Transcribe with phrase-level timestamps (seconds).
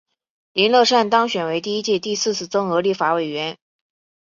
[0.53, 3.59] 林乐善当选为第一届第四次增额立法委员。